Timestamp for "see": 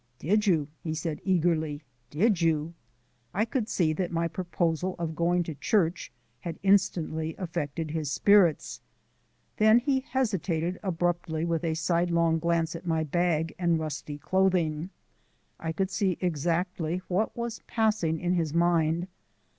3.69-3.93, 15.91-16.17